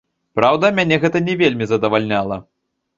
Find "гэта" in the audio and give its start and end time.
1.05-1.23